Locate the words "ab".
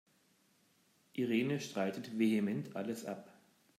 3.05-3.29